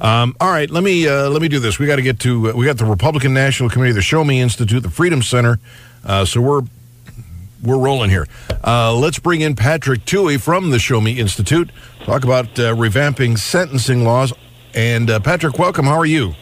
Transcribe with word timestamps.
Um, 0.00 0.34
all 0.40 0.50
right, 0.50 0.70
let 0.70 0.82
me 0.82 1.06
uh, 1.06 1.28
let 1.28 1.42
me 1.42 1.48
do 1.48 1.58
this. 1.58 1.78
We 1.78 1.86
got 1.86 1.96
to 1.96 2.02
get 2.02 2.18
to 2.20 2.50
uh, 2.50 2.52
we 2.54 2.64
got 2.64 2.78
the 2.78 2.86
Republican 2.86 3.34
National 3.34 3.68
Committee, 3.68 3.92
the 3.92 4.00
Show 4.00 4.24
Me 4.24 4.40
Institute, 4.40 4.82
the 4.82 4.90
Freedom 4.90 5.22
Center. 5.22 5.60
Uh, 6.04 6.24
so 6.24 6.40
we're 6.40 6.62
we're 7.62 7.78
rolling 7.78 8.08
here. 8.08 8.26
Uh, 8.64 8.94
let's 8.94 9.18
bring 9.18 9.42
in 9.42 9.54
Patrick 9.54 10.06
Tuohy 10.06 10.40
from 10.40 10.70
the 10.70 10.78
Show 10.78 11.02
Me 11.02 11.18
Institute. 11.18 11.70
Talk 12.04 12.24
about 12.24 12.46
uh, 12.58 12.74
revamping 12.74 13.38
sentencing 13.38 14.04
laws. 14.04 14.32
And 14.72 15.10
uh, 15.10 15.20
Patrick, 15.20 15.58
welcome. 15.58 15.84
How 15.84 15.98
are 15.98 16.06
you? 16.06 16.34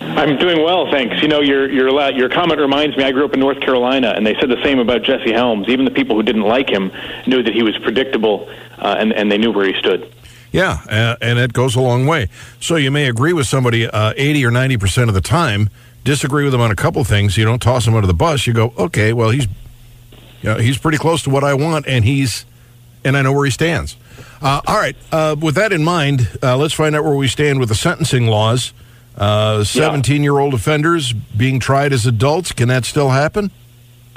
I'm 0.00 0.38
doing 0.38 0.62
well, 0.62 0.90
thanks. 0.90 1.20
You 1.20 1.28
know, 1.28 1.40
your 1.40 1.70
your 1.70 2.10
your 2.12 2.28
comment 2.30 2.58
reminds 2.60 2.96
me. 2.96 3.04
I 3.04 3.12
grew 3.12 3.26
up 3.26 3.34
in 3.34 3.40
North 3.40 3.60
Carolina, 3.60 4.14
and 4.16 4.26
they 4.26 4.34
said 4.34 4.48
the 4.48 4.62
same 4.62 4.78
about 4.78 5.02
Jesse 5.02 5.32
Helms. 5.32 5.68
Even 5.68 5.84
the 5.84 5.90
people 5.90 6.16
who 6.16 6.22
didn't 6.22 6.42
like 6.42 6.70
him 6.70 6.90
knew 7.26 7.42
that 7.42 7.52
he 7.52 7.62
was 7.62 7.76
predictable, 7.78 8.48
uh, 8.78 8.96
and 8.98 9.12
and 9.12 9.30
they 9.30 9.38
knew 9.38 9.52
where 9.52 9.66
he 9.66 9.78
stood. 9.78 10.10
Yeah, 10.54 10.78
uh, 10.88 11.16
and 11.20 11.36
it 11.40 11.52
goes 11.52 11.74
a 11.74 11.80
long 11.80 12.06
way. 12.06 12.28
So 12.60 12.76
you 12.76 12.92
may 12.92 13.08
agree 13.08 13.32
with 13.32 13.48
somebody 13.48 13.88
uh, 13.88 14.14
80 14.16 14.46
or 14.46 14.52
90 14.52 14.76
percent 14.76 15.08
of 15.10 15.14
the 15.14 15.20
time, 15.20 15.68
disagree 16.04 16.44
with 16.44 16.52
them 16.52 16.60
on 16.60 16.70
a 16.70 16.76
couple 16.76 17.02
things. 17.02 17.36
You 17.36 17.44
don't 17.44 17.60
toss 17.60 17.86
them 17.86 17.94
under 17.96 18.06
the 18.06 18.14
bus. 18.14 18.46
You 18.46 18.52
go, 18.52 18.72
okay, 18.78 19.12
well 19.12 19.30
he's, 19.30 19.48
you 20.42 20.50
know, 20.50 20.58
he's 20.58 20.78
pretty 20.78 20.96
close 20.96 21.24
to 21.24 21.30
what 21.30 21.42
I 21.42 21.54
want, 21.54 21.88
and 21.88 22.04
he's, 22.04 22.46
and 23.04 23.16
I 23.16 23.22
know 23.22 23.32
where 23.32 23.44
he 23.44 23.50
stands. 23.50 23.96
Uh, 24.40 24.60
all 24.64 24.76
right. 24.76 24.94
Uh, 25.10 25.34
with 25.36 25.56
that 25.56 25.72
in 25.72 25.82
mind, 25.82 26.38
uh, 26.40 26.56
let's 26.56 26.72
find 26.72 26.94
out 26.94 27.02
where 27.02 27.16
we 27.16 27.26
stand 27.26 27.58
with 27.58 27.68
the 27.68 27.74
sentencing 27.74 28.28
laws. 28.28 28.72
Seventeen-year-old 29.16 30.54
offenders 30.54 31.12
being 31.12 31.58
tried 31.58 31.92
as 31.92 32.06
adults. 32.06 32.52
Can 32.52 32.68
that 32.68 32.84
still 32.84 33.10
happen? 33.10 33.50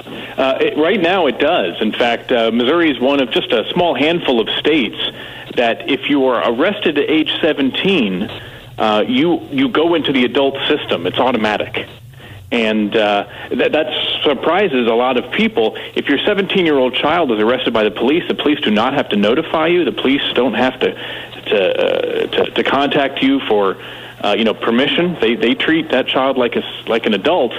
Uh, 0.06 0.56
it, 0.60 0.78
right 0.78 1.00
now, 1.00 1.26
it 1.26 1.40
does. 1.40 1.82
In 1.82 1.90
fact, 1.90 2.30
uh, 2.30 2.52
Missouri 2.52 2.92
is 2.92 3.00
one 3.00 3.20
of 3.20 3.28
just 3.32 3.50
a 3.50 3.68
small 3.72 3.96
handful 3.96 4.40
of 4.40 4.48
states 4.60 4.96
that 5.58 5.90
if 5.90 6.08
you 6.08 6.24
are 6.26 6.50
arrested 6.50 6.98
at 6.98 7.10
age 7.10 7.30
17, 7.40 8.22
uh, 8.78 9.04
you 9.06 9.40
you 9.50 9.68
go 9.68 9.94
into 9.94 10.12
the 10.12 10.24
adult 10.24 10.56
system. 10.68 11.06
It's 11.06 11.18
automatic. 11.18 11.88
And 12.50 12.96
uh, 12.96 13.28
that, 13.50 13.72
that 13.72 14.22
surprises 14.22 14.86
a 14.86 14.94
lot 14.94 15.18
of 15.18 15.30
people. 15.32 15.76
If 15.94 16.08
your 16.08 16.18
17 16.18 16.64
year 16.64 16.78
old 16.78 16.94
child 16.94 17.30
is 17.30 17.40
arrested 17.40 17.74
by 17.74 17.84
the 17.84 17.90
police, 17.90 18.26
the 18.26 18.34
police 18.34 18.60
do 18.60 18.70
not 18.70 18.94
have 18.94 19.10
to 19.10 19.16
notify 19.16 19.66
you. 19.66 19.84
The 19.84 19.92
police 19.92 20.22
don't 20.34 20.54
have 20.54 20.80
to 20.80 20.94
to 21.50 21.58
uh, 21.58 22.26
to, 22.28 22.50
to 22.52 22.62
contact 22.62 23.22
you 23.22 23.40
for 23.40 23.76
uh, 24.24 24.34
you 24.38 24.44
know 24.44 24.54
permission. 24.54 25.18
They 25.20 25.34
they 25.34 25.54
treat 25.54 25.90
that 25.90 26.06
child 26.06 26.38
like 26.38 26.56
a 26.56 26.62
like 26.86 27.04
an 27.06 27.14
adult. 27.14 27.52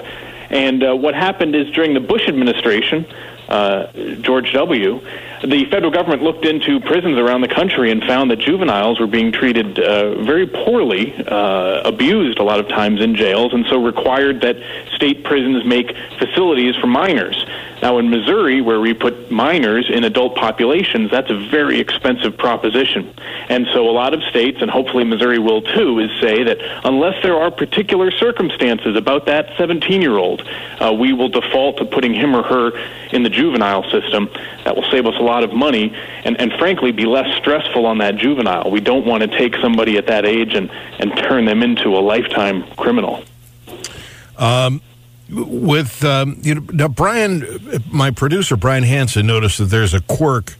And 0.49 0.83
uh, 0.83 0.95
what 0.95 1.13
happened 1.13 1.55
is 1.55 1.69
during 1.71 1.93
the 1.93 1.99
Bush 1.99 2.27
administration, 2.27 3.05
uh, 3.47 3.91
George 4.21 4.51
W., 4.53 4.99
the 5.41 5.65
federal 5.71 5.91
government 5.91 6.21
looked 6.21 6.45
into 6.45 6.79
prisons 6.81 7.17
around 7.17 7.41
the 7.41 7.47
country 7.47 7.91
and 7.91 8.03
found 8.03 8.29
that 8.31 8.39
juveniles 8.39 8.99
were 8.99 9.07
being 9.07 9.31
treated 9.31 9.79
uh, 9.79 10.21
very 10.23 10.45
poorly, 10.45 11.13
uh, 11.27 11.81
abused 11.85 12.39
a 12.39 12.43
lot 12.43 12.59
of 12.59 12.67
times 12.67 13.01
in 13.01 13.15
jails, 13.15 13.53
and 13.53 13.65
so 13.67 13.81
required 13.83 14.41
that 14.41 14.57
state 14.95 15.23
prisons 15.23 15.65
make 15.65 15.95
facilities 16.17 16.75
for 16.75 16.87
minors. 16.87 17.45
Now, 17.81 17.97
in 17.97 18.09
Missouri, 18.09 18.59
where 18.59 18.81
we 18.81 18.93
put 18.93 19.31
minors 19.31 19.89
in 19.89 20.03
adult 20.03 20.35
populations, 20.35 21.09
that's 21.09 21.29
a 21.29 21.47
very 21.49 21.79
expensive 21.79 22.37
proposition. 22.37 23.13
And 23.47 23.67
so 23.73 23.89
a 23.89 23.91
lot 23.91 24.13
of 24.13 24.21
states, 24.23 24.61
and 24.61 24.69
hopefully 24.69 25.05
Missouri 25.05 25.39
will 25.39 25.61
too, 25.61 25.99
is 25.99 26.11
say 26.19 26.43
that 26.43 26.57
unless 26.83 27.23
there 27.23 27.37
are 27.37 27.49
particular 27.49 28.11
circumstances 28.11 28.97
about 28.97 29.27
that 29.27 29.55
17 29.57 30.01
year 30.01 30.17
old, 30.17 30.45
uh, 30.81 30.91
we 30.91 31.13
will 31.13 31.29
default 31.29 31.77
to 31.77 31.85
putting 31.85 32.13
him 32.13 32.35
or 32.35 32.43
her 32.43 32.77
in 33.11 33.23
the 33.23 33.29
juvenile 33.29 33.89
system. 33.89 34.29
That 34.65 34.75
will 34.75 34.89
save 34.91 35.05
us 35.05 35.15
a 35.17 35.23
lot 35.23 35.28
of 35.43 35.53
money 35.53 35.95
and, 36.23 36.39
and 36.39 36.51
frankly 36.53 36.91
be 36.91 37.05
less 37.05 37.37
stressful 37.37 37.85
on 37.85 37.99
that 37.99 38.17
juvenile. 38.17 38.69
We 38.71 38.81
don't 38.81 39.05
want 39.05 39.21
to 39.23 39.27
take 39.27 39.55
somebody 39.61 39.97
at 39.97 40.07
that 40.07 40.25
age 40.25 40.53
and, 40.53 40.69
and 40.99 41.15
turn 41.15 41.45
them 41.45 41.63
into 41.63 41.97
a 41.97 42.01
lifetime 42.01 42.63
criminal. 42.75 43.23
Um, 44.37 44.81
with 45.29 46.03
um, 46.03 46.39
you 46.41 46.55
know, 46.55 46.65
now 46.73 46.87
Brian, 46.87 47.45
my 47.91 48.11
producer 48.11 48.55
Brian 48.55 48.83
Hanson 48.83 49.27
noticed 49.27 49.59
that 49.59 49.65
there's 49.65 49.93
a 49.93 50.01
quirk 50.01 50.55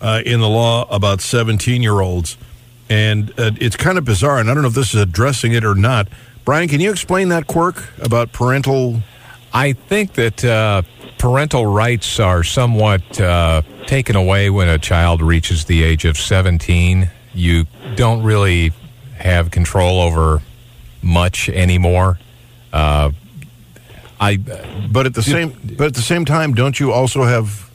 uh, 0.00 0.22
in 0.24 0.40
the 0.40 0.48
law 0.48 0.86
about 0.90 1.20
17 1.20 1.82
year 1.82 2.00
olds, 2.00 2.36
and 2.88 3.30
uh, 3.38 3.52
it's 3.60 3.76
kind 3.76 3.98
of 3.98 4.04
bizarre. 4.04 4.38
And 4.38 4.50
I 4.50 4.54
don't 4.54 4.62
know 4.62 4.68
if 4.68 4.74
this 4.74 4.94
is 4.94 5.00
addressing 5.00 5.52
it 5.52 5.64
or 5.64 5.74
not. 5.74 6.08
Brian, 6.44 6.68
can 6.68 6.80
you 6.80 6.90
explain 6.90 7.28
that 7.30 7.46
quirk 7.46 7.88
about 8.00 8.32
parental? 8.32 9.02
I 9.52 9.72
think 9.72 10.14
that 10.14 10.44
uh, 10.44 10.82
parental 11.20 11.66
rights 11.66 12.18
are 12.18 12.42
somewhat 12.42 13.20
uh, 13.20 13.60
taken 13.86 14.16
away 14.16 14.48
when 14.48 14.68
a 14.68 14.78
child 14.78 15.20
reaches 15.20 15.66
the 15.66 15.82
age 15.82 16.06
of 16.06 16.16
17. 16.16 17.10
You 17.34 17.66
don't 17.94 18.22
really 18.22 18.72
have 19.16 19.50
control 19.50 20.00
over 20.00 20.40
much 21.02 21.50
anymore. 21.50 22.18
Uh, 22.72 23.10
I, 24.18 24.38
but 24.90 25.04
at 25.04 25.14
the 25.14 25.22
same, 25.22 25.50
but 25.76 25.88
at 25.88 25.94
the 25.94 26.00
same 26.00 26.24
time, 26.24 26.54
don't 26.54 26.80
you 26.80 26.90
also 26.90 27.24
have? 27.24 27.70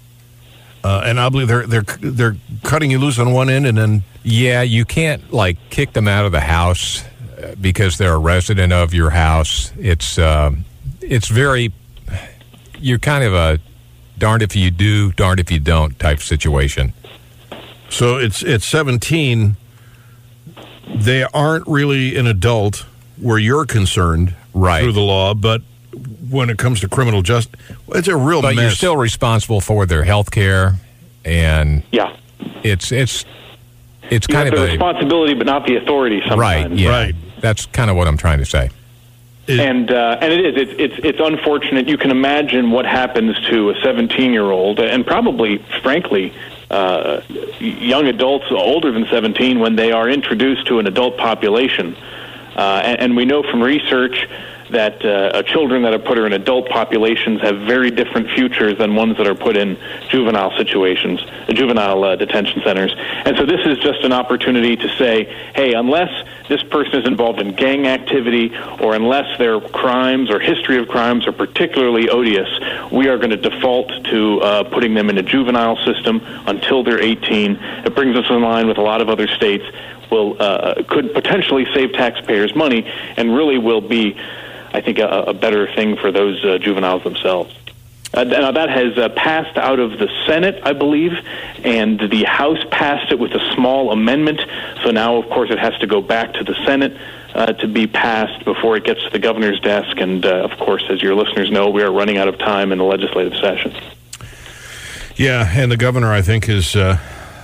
Uh, 0.83 1.03
and 1.05 1.19
I 1.19 1.29
believe 1.29 1.47
they're 1.47 1.65
they're 1.65 1.81
they're 1.81 2.37
cutting 2.63 2.91
you 2.91 2.99
loose 2.99 3.17
on 3.19 3.31
one 3.31 3.49
end, 3.49 3.65
and 3.65 3.77
then 3.77 4.03
yeah, 4.23 4.61
you 4.61 4.85
can't 4.85 5.33
like 5.33 5.57
kick 5.69 5.93
them 5.93 6.07
out 6.07 6.25
of 6.25 6.31
the 6.31 6.41
house 6.41 7.03
uh, 7.03 7.55
because 7.59 7.97
they're 7.97 8.13
a 8.13 8.19
resident 8.19 8.73
of 8.73 8.93
your 8.93 9.09
house. 9.09 9.71
It's 9.77 10.19
uh, 10.19 10.51
it's 11.01 11.27
very 11.27 11.73
you're 12.85 12.99
kind 12.99 13.23
of 13.23 13.33
a 13.33 13.59
darned 14.17 14.43
if 14.43 14.55
you 14.55 14.69
do, 14.69 15.11
darned 15.11 15.39
if 15.39 15.51
you 15.51 15.59
don't 15.59 15.97
type 15.97 16.21
situation. 16.21 16.93
So 17.89 18.17
it's 18.17 18.43
it's 18.43 18.65
17. 18.65 19.57
They 20.93 21.23
aren't 21.23 21.67
really 21.67 22.15
an 22.15 22.27
adult 22.27 22.85
where 23.19 23.39
you're 23.39 23.65
concerned 23.65 24.35
right. 24.53 24.83
through 24.83 24.93
the 24.93 25.01
law, 25.01 25.33
but 25.33 25.61
when 26.29 26.49
it 26.49 26.59
comes 26.59 26.79
to 26.81 26.87
criminal 26.87 27.23
justice. 27.23 27.59
It's 27.89 28.07
a 28.07 28.15
real 28.15 28.41
but 28.41 28.55
mess. 28.55 28.61
you're 28.61 28.71
still 28.71 28.97
responsible 28.97 29.61
for 29.61 29.87
their 29.87 30.03
health 30.03 30.29
care, 30.29 30.75
and 31.23 31.81
yeah, 31.91 32.15
it's 32.63 32.91
it's 32.91 33.25
it's 34.11 34.27
you 34.29 34.35
kind 34.35 34.47
of 34.47 34.55
the 34.55 34.67
a 34.67 34.71
responsibility, 34.71 35.33
but 35.33 35.47
not 35.47 35.65
the 35.65 35.77
authority. 35.77 36.21
Sometimes. 36.21 36.39
Right. 36.39 36.71
Yeah. 36.71 36.89
Right. 36.89 37.15
That's 37.39 37.65
kind 37.65 37.89
of 37.89 37.97
what 37.97 38.07
I'm 38.07 38.17
trying 38.17 38.39
to 38.39 38.45
say. 38.45 38.69
It, 39.47 39.59
and 39.59 39.91
uh, 39.91 40.17
and 40.21 40.33
it 40.33 40.57
is 40.57 40.69
it's, 40.69 40.79
it's 40.79 41.05
it's 41.05 41.19
unfortunate. 41.21 41.87
You 41.87 41.97
can 41.97 42.11
imagine 42.11 42.71
what 42.71 42.85
happens 42.85 43.39
to 43.49 43.69
a 43.69 43.79
17 43.81 44.33
year 44.33 44.49
old, 44.49 44.79
and 44.79 45.05
probably, 45.05 45.59
frankly, 45.83 46.33
uh, 46.71 47.21
young 47.59 48.07
adults 48.07 48.45
older 48.49 48.91
than 48.91 49.05
17 49.05 49.59
when 49.59 49.75
they 49.75 49.91
are 49.91 50.09
introduced 50.09 50.67
to 50.67 50.79
an 50.79 50.87
adult 50.87 51.17
population. 51.17 51.95
Uh, 52.55 52.81
and, 52.83 52.99
and 53.01 53.15
we 53.15 53.25
know 53.25 53.43
from 53.43 53.61
research 53.61 54.27
that 54.71 55.03
uh, 55.05 55.43
children 55.43 55.83
that 55.83 55.93
are 55.93 55.99
put 55.99 56.17
in 56.17 56.33
adult 56.33 56.69
populations 56.69 57.41
have 57.41 57.59
very 57.61 57.91
different 57.91 58.29
futures 58.31 58.77
than 58.77 58.95
ones 58.95 59.17
that 59.17 59.27
are 59.27 59.35
put 59.35 59.55
in 59.55 59.77
juvenile 60.09 60.55
situations, 60.57 61.21
uh, 61.21 61.53
juvenile 61.53 62.03
uh, 62.03 62.15
detention 62.15 62.61
centers. 62.63 62.93
And 62.97 63.37
so 63.37 63.45
this 63.45 63.61
is 63.65 63.77
just 63.79 64.03
an 64.03 64.11
opportunity 64.11 64.75
to 64.75 64.89
say, 64.97 65.25
hey, 65.55 65.73
unless 65.73 66.09
this 66.49 66.63
person 66.63 67.01
is 67.01 67.07
involved 67.07 67.39
in 67.39 67.53
gang 67.55 67.87
activity 67.87 68.55
or 68.79 68.95
unless 68.95 69.37
their 69.37 69.59
crimes 69.59 70.29
or 70.29 70.39
history 70.39 70.77
of 70.77 70.87
crimes 70.87 71.27
are 71.27 71.31
particularly 71.31 72.09
odious, 72.09 72.49
we 72.91 73.07
are 73.07 73.17
going 73.17 73.31
to 73.31 73.37
default 73.37 73.91
to 74.05 74.41
uh, 74.41 74.63
putting 74.63 74.93
them 74.93 75.09
in 75.09 75.17
a 75.17 75.23
juvenile 75.23 75.77
system 75.85 76.21
until 76.47 76.83
they're 76.83 77.01
18. 77.01 77.51
It 77.85 77.95
brings 77.95 78.15
us 78.15 78.25
in 78.29 78.41
line 78.41 78.67
with 78.67 78.77
a 78.77 78.81
lot 78.83 79.01
of 79.01 79.09
other 79.09 79.27
states. 79.27 79.65
Will 80.11 80.39
uh, 80.39 80.83
could 80.87 81.13
potentially 81.15 81.65
save 81.73 81.93
taxpayers 81.93 82.55
money 82.55 82.85
and 83.17 83.35
really 83.35 83.57
will 83.57 83.81
be 83.81 84.15
I 84.75 84.81
think, 84.81 84.99
a, 84.99 85.07
a 85.07 85.33
better 85.33 85.73
thing 85.73 85.95
for 85.97 86.11
those 86.11 86.43
uh, 86.43 86.57
juveniles 86.57 87.03
themselves. 87.03 87.55
Uh, 88.13 88.23
now 88.23 88.51
that 88.51 88.69
has 88.69 88.97
uh, 88.97 89.09
passed 89.09 89.57
out 89.57 89.79
of 89.79 89.91
the 89.99 90.09
Senate, 90.25 90.61
I 90.63 90.71
believe, 90.71 91.11
and 91.63 91.99
the 91.99 92.23
House 92.23 92.63
passed 92.71 93.11
it 93.11 93.19
with 93.19 93.33
a 93.33 93.53
small 93.55 93.91
amendment. 93.91 94.39
So 94.83 94.91
now, 94.91 95.17
of 95.17 95.29
course, 95.29 95.51
it 95.51 95.59
has 95.59 95.77
to 95.79 95.87
go 95.87 96.01
back 96.01 96.33
to 96.33 96.43
the 96.43 96.55
Senate 96.65 96.95
uh, 97.33 97.47
to 97.53 97.67
be 97.67 97.87
passed 97.87 98.45
before 98.45 98.77
it 98.77 98.85
gets 98.85 99.03
to 99.03 99.09
the 99.09 99.19
governor's 99.19 99.59
desk. 99.59 99.97
And 99.97 100.25
uh, 100.25 100.47
of 100.49 100.57
course, 100.57 100.85
as 100.89 101.01
your 101.01 101.13
listeners 101.13 101.51
know, 101.51 101.69
we 101.69 101.83
are 101.83 101.91
running 101.91 102.17
out 102.17 102.29
of 102.29 102.37
time 102.37 102.71
in 102.71 102.77
the 102.77 102.85
legislative 102.85 103.35
session. 103.35 103.75
Yeah, 105.17 105.49
and 105.53 105.69
the 105.69 105.77
governor, 105.77 106.13
I 106.13 106.21
think, 106.21 106.47
is 106.47 106.75
uh, 106.75 106.97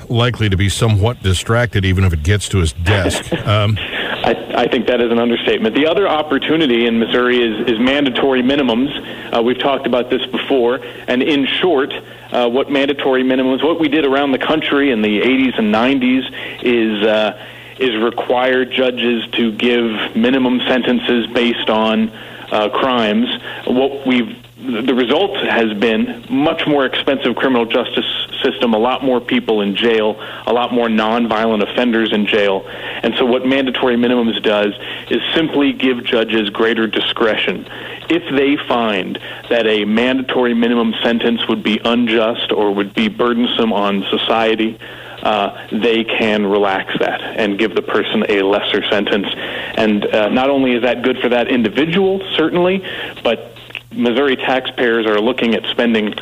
likely 0.07 0.49
to 0.49 0.57
be 0.57 0.69
somewhat 0.69 1.21
distracted, 1.21 1.83
even 1.83 2.03
if 2.03 2.13
it 2.13 2.23
gets 2.23 2.47
to 2.49 2.59
his 2.59 2.73
desk. 2.73 3.31
Um, 3.41 3.77
I, 4.23 4.63
I 4.63 4.67
think 4.67 4.87
that 4.87 5.01
is 5.01 5.11
an 5.11 5.19
understatement. 5.19 5.75
The 5.75 5.87
other 5.87 6.07
opportunity 6.07 6.85
in 6.85 6.99
Missouri 6.99 7.41
is, 7.41 7.67
is 7.67 7.79
mandatory 7.79 8.43
minimums. 8.43 8.91
Uh, 9.35 9.41
we've 9.41 9.59
talked 9.59 9.87
about 9.87 10.09
this 10.09 10.25
before, 10.27 10.79
and 11.07 11.23
in 11.23 11.47
short, 11.47 11.91
uh, 12.31 12.49
what 12.49 12.69
mandatory 12.69 13.23
minimums, 13.23 13.63
what 13.63 13.79
we 13.79 13.89
did 13.89 14.05
around 14.05 14.31
the 14.31 14.39
country 14.39 14.91
in 14.91 15.01
the 15.01 15.21
80s 15.21 15.57
and 15.57 15.73
90s 15.73 16.63
is 16.63 17.03
uh, 17.03 17.47
is 17.79 17.95
require 17.95 18.63
judges 18.63 19.25
to 19.31 19.51
give 19.53 20.15
minimum 20.15 20.59
sentences 20.67 21.25
based 21.33 21.69
on 21.69 22.09
uh, 22.51 22.69
crimes. 22.69 23.27
What 23.65 24.05
we've 24.05 24.37
the 24.61 24.93
result 24.93 25.35
has 25.37 25.73
been 25.73 26.23
much 26.29 26.67
more 26.67 26.85
expensive 26.85 27.35
criminal 27.35 27.65
justice 27.65 28.05
system, 28.43 28.73
a 28.73 28.77
lot 28.77 29.03
more 29.03 29.19
people 29.19 29.61
in 29.61 29.75
jail, 29.75 30.15
a 30.45 30.53
lot 30.53 30.71
more 30.71 30.87
nonviolent 30.87 31.67
offenders 31.67 32.13
in 32.13 32.27
jail. 32.27 32.67
And 32.67 33.15
so 33.15 33.25
what 33.25 33.45
mandatory 33.45 33.95
minimums 33.95 34.41
does 34.43 34.73
is 35.09 35.21
simply 35.33 35.73
give 35.73 36.03
judges 36.03 36.49
greater 36.49 36.85
discretion. 36.85 37.67
If 38.09 38.23
they 38.35 38.57
find 38.67 39.17
that 39.49 39.65
a 39.65 39.85
mandatory 39.85 40.53
minimum 40.53 40.93
sentence 41.01 41.47
would 41.47 41.63
be 41.63 41.79
unjust 41.83 42.51
or 42.51 42.73
would 42.73 42.93
be 42.93 43.09
burdensome 43.09 43.73
on 43.73 44.03
society, 44.09 44.77
uh, 45.23 45.67
they 45.71 46.03
can 46.03 46.45
relax 46.45 46.97
that 46.99 47.21
and 47.21 47.57
give 47.57 47.75
the 47.75 47.81
person 47.81 48.25
a 48.29 48.41
lesser 48.41 48.83
sentence. 48.89 49.27
And 49.75 50.05
uh, 50.05 50.29
not 50.29 50.49
only 50.49 50.73
is 50.73 50.81
that 50.81 51.03
good 51.03 51.19
for 51.19 51.29
that 51.29 51.47
individual, 51.47 52.21
certainly, 52.35 52.83
but 53.23 53.50
Missouri 53.91 54.35
taxpayers 54.35 55.05
are 55.05 55.19
looking 55.19 55.55
at 55.55 55.65
spending 55.65 56.13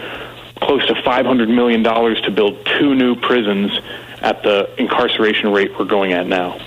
close 0.61 0.85
to 0.87 0.93
$500 0.93 1.53
million 1.53 1.83
to 1.83 2.31
build 2.31 2.65
two 2.65 2.95
new 2.95 3.15
prisons 3.15 3.71
at 4.21 4.43
the 4.43 4.69
incarceration 4.77 5.51
rate 5.51 5.71
we're 5.77 5.85
going 5.85 6.13
at 6.13 6.27
now. 6.27 6.59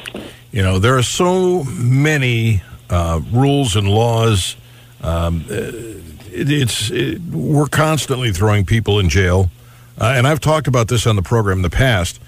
You 0.51 0.63
know, 0.63 0.79
there 0.79 0.97
are 0.97 1.03
so 1.03 1.65
many 1.65 2.63
uh, 2.89 3.21
rules 3.31 3.77
and 3.77 3.89
laws. 3.89 4.57
Um, 5.03 5.45
it, 5.49 6.51
it's 6.51 6.91
it, 6.91 7.21
we're 7.23 7.67
constantly 7.67 8.33
throwing 8.33 8.65
people 8.65 8.99
in 8.99 9.09
jail, 9.09 9.51
uh, 10.01 10.15
and 10.17 10.27
I've 10.27 10.41
talked 10.41 10.67
about 10.67 10.89
this 10.89 11.07
on 11.07 11.17
the 11.17 11.23
program 11.23 11.59
in 11.59 11.63
the 11.63 11.71
past 11.71 12.21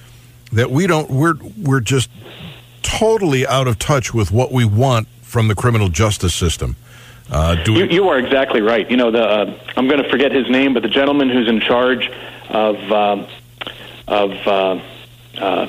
that 0.52 0.70
we 0.70 0.86
don't 0.86 1.10
we're 1.10 1.34
we're 1.60 1.80
just 1.80 2.10
totally 2.82 3.46
out 3.46 3.66
of 3.66 3.78
touch 3.78 4.12
with 4.12 4.30
what 4.30 4.52
we 4.52 4.64
want 4.64 5.08
from 5.22 5.48
the 5.48 5.54
criminal 5.54 5.88
justice 5.88 6.34
system. 6.34 6.76
Uh, 7.30 7.54
do 7.64 7.72
you, 7.72 7.84
you, 7.86 8.08
are 8.08 8.18
exactly 8.18 8.60
right. 8.60 8.88
You 8.90 8.96
know, 8.96 9.10
the 9.10 9.22
uh, 9.22 9.58
I'm 9.76 9.88
going 9.88 10.02
to 10.02 10.08
forget 10.10 10.30
his 10.30 10.48
name, 10.50 10.74
but 10.74 10.82
the 10.82 10.88
gentleman 10.88 11.30
who's 11.30 11.48
in 11.48 11.60
charge 11.60 12.10
of 12.48 12.76
uh, 12.92 13.26
of 14.06 14.30
uh, 14.46 14.80
uh, 15.38 15.66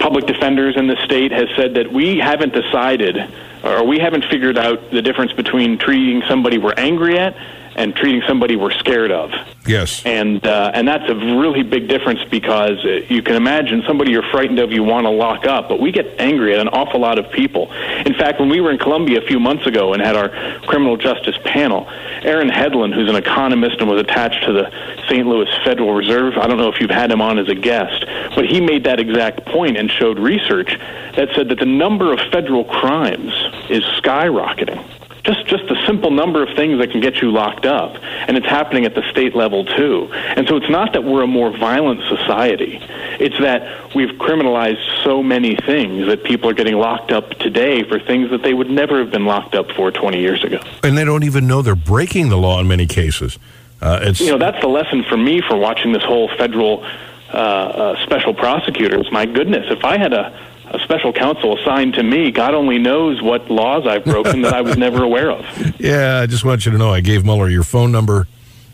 public 0.00 0.26
defenders 0.26 0.76
in 0.76 0.86
the 0.86 0.96
state 1.04 1.32
has 1.32 1.48
said 1.56 1.74
that 1.74 1.92
we 1.92 2.18
haven't 2.18 2.52
decided 2.52 3.16
or 3.64 3.84
we 3.84 3.98
haven't 3.98 4.24
figured 4.26 4.58
out 4.58 4.90
the 4.90 5.00
difference 5.00 5.32
between 5.32 5.78
treating 5.78 6.22
somebody 6.28 6.58
we're 6.58 6.74
angry 6.76 7.18
at 7.18 7.34
and 7.76 7.96
treating 7.96 8.22
somebody 8.28 8.56
we're 8.56 8.72
scared 8.72 9.10
of. 9.10 9.32
Yes. 9.66 10.04
And 10.04 10.46
uh, 10.46 10.72
and 10.74 10.86
that's 10.86 11.08
a 11.08 11.14
really 11.14 11.62
big 11.62 11.88
difference 11.88 12.20
because 12.30 12.84
uh, 12.84 13.00
you 13.08 13.22
can 13.22 13.34
imagine 13.34 13.82
somebody 13.86 14.10
you're 14.12 14.28
frightened 14.30 14.58
of 14.58 14.72
you 14.72 14.82
want 14.82 15.06
to 15.06 15.10
lock 15.10 15.46
up, 15.46 15.68
but 15.68 15.80
we 15.80 15.90
get 15.90 16.20
angry 16.20 16.54
at 16.54 16.60
an 16.60 16.68
awful 16.68 17.00
lot 17.00 17.18
of 17.18 17.30
people. 17.30 17.72
In 18.04 18.14
fact, 18.14 18.40
when 18.40 18.50
we 18.50 18.60
were 18.60 18.70
in 18.70 18.78
Columbia 18.78 19.22
a 19.22 19.26
few 19.26 19.40
months 19.40 19.66
ago 19.66 19.94
and 19.94 20.02
had 20.02 20.16
our 20.16 20.28
criminal 20.66 20.96
justice 20.96 21.36
panel, 21.44 21.88
Aaron 22.22 22.50
Hedlund, 22.50 22.94
who's 22.94 23.08
an 23.08 23.16
economist 23.16 23.80
and 23.80 23.88
was 23.88 24.00
attached 24.00 24.44
to 24.44 24.52
the 24.52 24.70
St. 25.08 25.26
Louis 25.26 25.48
Federal 25.64 25.94
Reserve, 25.94 26.36
I 26.36 26.46
don't 26.46 26.58
know 26.58 26.68
if 26.68 26.80
you've 26.80 26.90
had 26.90 27.10
him 27.10 27.22
on 27.22 27.38
as 27.38 27.48
a 27.48 27.54
guest, 27.54 28.04
but 28.34 28.44
he 28.44 28.60
made 28.60 28.84
that 28.84 29.00
exact 29.00 29.46
point 29.46 29.76
and 29.78 29.90
showed 29.90 30.18
research 30.18 30.78
that 31.16 31.28
said 31.34 31.48
that 31.48 31.58
the 31.58 31.66
number 31.66 32.12
of 32.12 32.20
federal 32.30 32.64
crimes 32.64 33.32
is 33.70 33.82
skyrocketing 34.02 34.84
just 35.24 35.46
just 35.46 35.64
a 35.64 35.86
simple 35.86 36.10
number 36.10 36.42
of 36.42 36.54
things 36.54 36.78
that 36.78 36.90
can 36.90 37.00
get 37.00 37.22
you 37.22 37.32
locked 37.32 37.64
up. 37.64 37.96
And 38.02 38.36
it's 38.36 38.46
happening 38.46 38.84
at 38.84 38.94
the 38.94 39.02
state 39.10 39.34
level 39.34 39.64
too. 39.64 40.10
And 40.12 40.46
so 40.46 40.56
it's 40.56 40.68
not 40.68 40.92
that 40.92 41.02
we're 41.02 41.22
a 41.22 41.26
more 41.26 41.50
violent 41.50 42.02
society. 42.02 42.78
It's 43.18 43.38
that 43.40 43.94
we've 43.94 44.10
criminalized 44.10 45.02
so 45.02 45.22
many 45.22 45.56
things 45.56 46.06
that 46.06 46.24
people 46.24 46.50
are 46.50 46.54
getting 46.54 46.76
locked 46.76 47.10
up 47.10 47.30
today 47.38 47.84
for 47.84 47.98
things 47.98 48.30
that 48.30 48.42
they 48.42 48.52
would 48.52 48.70
never 48.70 48.98
have 48.98 49.10
been 49.10 49.24
locked 49.24 49.54
up 49.54 49.70
for 49.72 49.90
20 49.90 50.20
years 50.20 50.44
ago. 50.44 50.60
And 50.82 50.96
they 50.96 51.04
don't 51.04 51.24
even 51.24 51.46
know 51.46 51.62
they're 51.62 51.74
breaking 51.74 52.28
the 52.28 52.38
law 52.38 52.60
in 52.60 52.68
many 52.68 52.86
cases. 52.86 53.38
Uh, 53.80 54.00
it's 54.02 54.20
you 54.20 54.30
know 54.30 54.38
that's 54.38 54.60
the 54.60 54.68
lesson 54.68 55.04
for 55.04 55.16
me 55.16 55.40
for 55.40 55.56
watching 55.56 55.92
this 55.92 56.02
whole 56.02 56.28
federal 56.36 56.84
uh, 57.32 57.36
uh, 57.36 58.02
special 58.04 58.34
prosecutors. 58.34 59.10
My 59.10 59.26
goodness 59.26 59.66
if 59.70 59.84
i 59.84 59.96
had 59.98 60.12
a 60.12 60.38
a 60.74 60.78
special 60.80 61.12
counsel 61.12 61.58
assigned 61.58 61.94
to 61.94 62.02
me. 62.02 62.30
God 62.30 62.54
only 62.54 62.78
knows 62.78 63.22
what 63.22 63.50
laws 63.50 63.86
I've 63.86 64.04
broken 64.04 64.42
that 64.42 64.52
I 64.52 64.60
was 64.60 64.76
never 64.76 65.02
aware 65.02 65.30
of. 65.30 65.44
Yeah, 65.84 66.20
I 66.20 66.26
just 66.26 66.44
want 66.44 66.64
you 66.64 66.72
to 66.72 66.78
know 66.78 66.90
I 66.90 67.00
gave 67.00 67.24
Mueller 67.24 67.48
your 67.50 67.62
phone 67.62 67.92
number. 67.92 68.26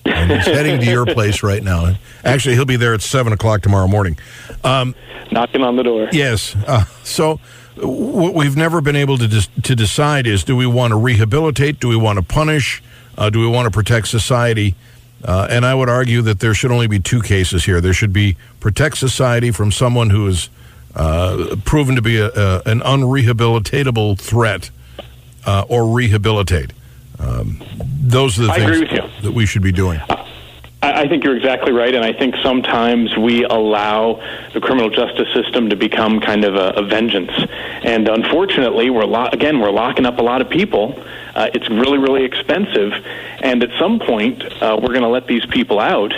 And 0.05 0.31
he's 0.31 0.47
heading 0.47 0.79
to 0.81 0.87
your 0.87 1.05
place 1.07 1.43
right 1.43 1.63
now. 1.63 1.95
Actually, 2.25 2.55
he'll 2.55 2.65
be 2.65 2.77
there 2.77 2.95
at 2.95 3.03
7 3.03 3.33
o'clock 3.33 3.63
tomorrow 3.63 3.89
morning. 3.89 4.17
Um, 4.63 4.95
Knocking 5.33 5.63
on 5.63 5.77
the 5.77 5.83
door. 5.83 6.09
Yes. 6.13 6.55
Uh, 6.67 6.85
so, 7.03 7.41
what 7.77 8.35
we've 8.35 8.57
never 8.57 8.81
been 8.81 8.97
able 8.97 9.19
to, 9.19 9.27
dis- 9.27 9.49
to 9.65 9.75
decide 9.75 10.27
is 10.27 10.45
do 10.45 10.57
we 10.57 10.67
want 10.67 10.93
to 10.93 10.97
rehabilitate? 10.97 11.81
Do 11.81 11.89
we 11.89 11.97
want 11.97 12.19
to 12.19 12.25
punish? 12.25 12.83
Uh, 13.19 13.29
do 13.31 13.41
we 13.41 13.47
want 13.49 13.67
to 13.67 13.71
protect 13.71 14.09
society? 14.09 14.75
Uh, 15.25 15.49
and 15.51 15.67
I 15.67 15.75
would 15.75 15.89
argue 15.89 16.23
that 16.23 16.41
there 16.41 16.55
should 16.55 16.71
only 16.71 16.87
be 16.87 16.99
two 17.01 17.21
cases 17.23 17.65
here. 17.65 17.81
There 17.81 17.93
should 17.93 18.13
be 18.13 18.37
protect 18.61 18.99
society 18.99 19.51
from 19.51 19.73
someone 19.73 20.11
who 20.11 20.27
is 20.29 20.49
uh, 20.95 21.57
proven 21.65 21.97
to 21.97 22.03
be 22.03 22.19
a, 22.19 22.27
a, 22.27 22.63
an 22.67 22.81
unrehabilitatable 22.81 24.19
threat 24.19 24.71
uh, 25.47 25.65
or 25.69 25.87
rehabilitate. 25.87 26.73
Um, 27.19 27.63
those 28.03 28.39
are 28.39 28.47
the 28.47 28.53
things 28.53 29.23
that 29.23 29.33
we 29.33 29.47
should 29.47 29.63
be 29.63 29.73
doing. 29.73 30.01
I 30.83 31.09
think 31.09 31.25
you're 31.25 31.37
exactly 31.37 31.73
right, 31.73 31.95
and 31.95 32.03
I 32.03 32.15
think 32.15 32.37
sometimes 32.43 33.15
we 33.15 33.45
allow 33.45 34.15
the 34.55 34.61
criminal 34.61 34.89
justice 34.89 35.29
system 35.35 35.69
to 35.69 35.77
become 35.77 36.21
kind 36.21 36.43
of 36.43 36.55
a, 36.55 36.71
a 36.71 36.83
vengeance. 36.83 37.31
And 37.83 38.09
unfortunately, 38.09 38.89
we're 38.89 39.05
lo- 39.05 39.29
again 39.31 39.61
we're 39.61 39.71
locking 39.71 40.07
up 40.07 40.19
a 40.19 40.23
lot 40.23 40.41
of 40.41 40.49
people. 40.49 40.99
Uh, 41.35 41.51
it's 41.53 41.69
really 41.69 41.99
really 41.99 42.25
expensive, 42.25 42.95
and 43.43 43.63
at 43.63 43.79
some 43.79 43.99
point 43.99 44.43
uh, 44.63 44.79
we're 44.81 44.89
going 44.89 45.03
to 45.03 45.09
let 45.09 45.27
these 45.27 45.45
people 45.47 45.81
out. 45.81 46.15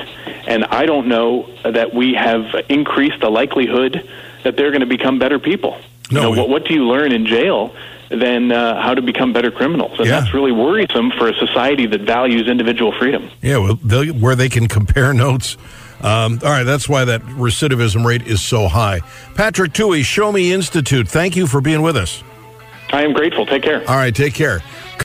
And 0.47 0.65
I 0.65 0.87
don't 0.87 1.09
know 1.09 1.49
that 1.65 1.93
we 1.93 2.15
have 2.15 2.55
increased 2.69 3.21
the 3.21 3.31
likelihood 3.31 4.09
that 4.45 4.57
they're 4.57 4.71
going 4.71 4.81
to 4.81 4.87
become 4.87 5.19
better 5.19 5.39
people. 5.39 5.79
No, 6.11 6.21
you 6.21 6.27
know, 6.27 6.31
we, 6.31 6.39
what, 6.39 6.49
what 6.49 6.65
do 6.67 6.75
you 6.75 6.87
learn 6.87 7.13
in 7.13 7.27
jail 7.27 7.75
than 8.13 8.53
uh, 8.53 8.81
how 8.81 8.95
to 8.95 9.03
become 9.03 9.33
better 9.33 9.51
criminals. 9.51 9.99
And 9.99 10.07
yeah. 10.07 10.21
that's 10.21 10.35
really 10.35 10.53
worrisome 10.53 11.11
for 11.13 11.29
a 11.29 11.35
society 11.35 11.87
that 11.87 12.03
values 12.03 12.49
individual 12.49 12.93
freedom. 12.93 13.31
Yeah, 13.41 13.59
well, 13.59 13.77
where 13.77 14.35
they 14.35 14.49
can 14.49 14.69
compare 14.69 15.15
notes. 15.15 15.57
Um, 16.01 16.41
all 16.43 16.51
right, 16.51 16.65
that's 16.65 16.89
why 16.89 17.05
that 17.05 17.23
recidivism 17.23 18.05
rate 18.05 18.27
is 18.27 18.43
so 18.43 18.67
high. 18.67 19.01
Patrick 19.35 19.73
Tuohy, 19.73 20.05
Show 20.05 20.33
Me 20.33 20.53
Institute, 20.53 21.09
thank 21.09 21.37
you 21.37 21.47
for 21.47 21.61
being 21.61 21.81
with 21.81 21.97
us. 21.97 22.23
I 22.91 23.03
am 23.03 23.13
grateful. 23.13 23.47
Take 23.47 23.63
care. 23.63 23.81
All 23.89 23.97
right, 23.97 24.15
take 24.15 24.35
care. 24.35 24.61